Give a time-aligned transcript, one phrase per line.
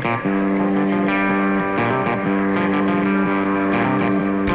[0.00, 0.81] Thank you.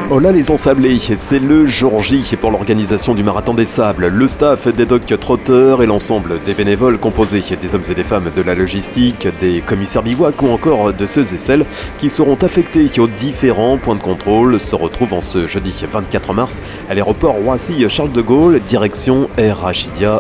[0.10, 4.08] Oh là les ensablés, c'est le jour J pour l'organisation du Marathon des Sables.
[4.08, 8.31] Le staff des docks trotteurs et l'ensemble des bénévoles composés des hommes et des femmes
[8.33, 11.65] de la logistique, des commissaires bivouac ou encore de ceux et celles
[11.97, 16.62] qui seront affectés aux différents points de contrôle se retrouvent en ce jeudi 24 mars
[16.89, 19.70] à l'aéroport Roissy-Charles de Gaulle, direction Air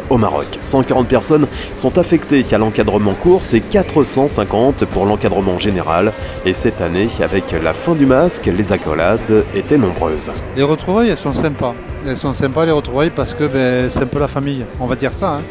[0.09, 0.47] au Maroc.
[0.59, 1.47] 140 personnes
[1.77, 6.11] sont affectées à l'encadrement course et 450 pour l'encadrement général.
[6.45, 10.31] Et cette année, avec la fin du masque, les accolades étaient nombreuses.
[10.55, 11.73] Les retrouvailles, elles sont sympas.
[12.05, 14.65] Elles sont sympas les retrouvailles parce que ben, c'est un peu la famille.
[14.79, 15.35] On va dire ça.
[15.35, 15.41] Hein.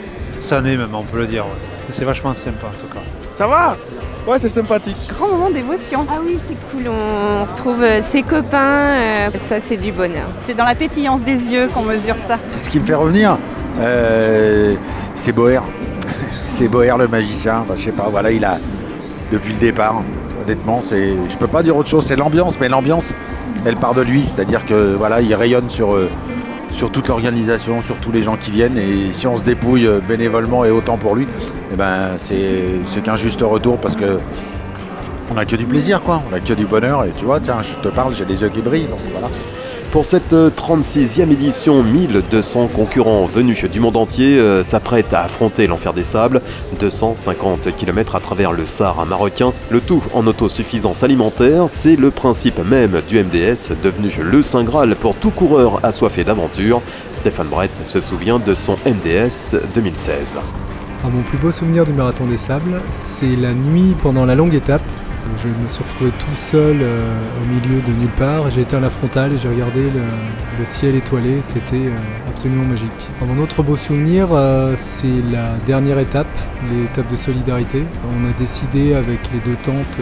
[0.41, 1.45] Ça année même, on peut le dire.
[1.89, 3.03] C'est vachement sympa en tout cas.
[3.33, 3.77] Ça va?
[4.27, 4.97] Ouais, c'est sympathique.
[5.09, 6.05] Grand moment d'émotion.
[6.11, 6.91] Ah oui, c'est cool.
[6.91, 8.59] On retrouve euh, ses copains.
[8.59, 10.27] Euh, ça, c'est du bonheur.
[10.41, 12.37] C'est dans la pétillance des yeux qu'on mesure ça.
[12.57, 13.39] Ce qui me fait revenir,
[13.79, 14.75] euh,
[15.15, 15.63] c'est Boer.
[16.49, 17.65] c'est Boer le magicien.
[17.77, 18.59] je sais pas, voilà, il a,
[19.31, 20.03] depuis le départ,
[20.47, 22.05] honnêtement, c'est, je peux pas dire autre chose.
[22.07, 23.15] C'est l'ambiance, mais l'ambiance,
[23.65, 24.25] elle part de lui.
[24.27, 26.09] C'est-à-dire que voilà, il rayonne sur, euh,
[26.73, 28.79] sur toute l'organisation, sur tous les gens qui viennent.
[28.79, 31.27] Et si on se dépouille euh, bénévolement et autant pour lui,
[31.73, 34.19] eh ben, c'est qu'un juste retour parce que
[35.29, 36.23] on n'a que du plaisir, quoi.
[36.29, 37.05] On n'a que du bonheur.
[37.05, 38.87] Et tu vois, tiens, je te parle, j'ai les yeux qui brillent.
[38.87, 39.29] Donc voilà.
[39.93, 45.95] Pour cette 36e édition, 1200 concurrents venus du monde entier euh, s'apprêtent à affronter l'enfer
[45.95, 46.43] des sables,
[46.81, 52.59] 250 km à travers le Sahara marocain, le tout en autosuffisance alimentaire, c'est le principe
[52.59, 56.83] même du MDS devenu le Saint Graal pour tout coureur assoiffé d'aventure.
[57.13, 60.39] Stéphane Brett se souvient de son MDS 2016.
[61.05, 64.55] Ah, mon plus beau souvenir du marathon des sables, c'est la nuit pendant la longue
[64.55, 64.83] étape
[65.43, 68.51] je me suis retrouvé tout seul euh, au milieu de nulle part.
[68.51, 71.41] J'ai éteint la frontale et j'ai regardé le, ciel étoilé.
[71.43, 71.95] C'était euh,
[72.29, 72.91] absolument magique.
[73.21, 76.27] mon autre beau souvenir, euh, c'est la dernière étape,
[76.71, 77.85] l'étape de solidarité.
[78.19, 80.01] On a décidé avec les deux tentes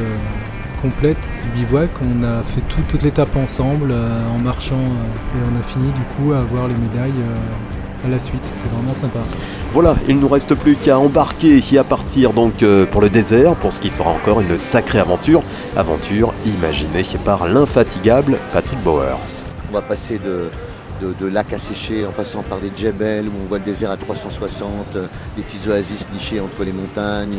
[0.81, 4.85] complètes du bivouac, on a fait toute l'étape ensemble en marchant
[5.35, 7.25] et on a fini du coup à avoir les médailles
[8.05, 8.43] à la suite.
[8.45, 9.19] C'était vraiment sympa.
[9.73, 13.09] Voilà, il ne nous reste plus qu'à embarquer et à partir donc euh, pour le
[13.09, 15.43] désert, pour ce qui sera encore une sacrée aventure.
[15.77, 19.19] Aventure imaginée par l'infatigable Patrick Bauer.
[19.71, 20.51] On va passer de,
[21.03, 24.69] de, lacs asséchés en passant par des djebels où on voit le désert à 360,
[24.97, 25.07] euh,
[25.37, 27.39] des petits oasis nichés entre les montagnes.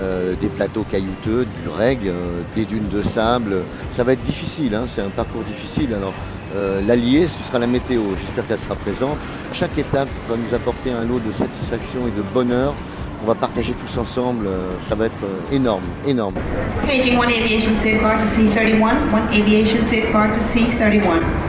[0.00, 1.98] Euh, des plateaux caillouteux, du reg,
[2.54, 3.56] des dunes de sable.
[3.90, 5.92] Ça va être difficile, hein, c'est un parcours difficile.
[5.92, 6.14] Alors
[6.54, 8.02] euh, l'allié, ce sera la météo.
[8.18, 9.18] J'espère qu'elle sera présente.
[9.52, 12.74] Chaque étape va nous apporter un lot de satisfaction et de bonheur.
[13.22, 14.46] On va partager tous ensemble.
[14.46, 16.34] Euh, ça va être euh, énorme, énorme.
[16.86, 18.82] Paging one aviation safe to C31.
[19.12, 21.47] One aviation safe to C31.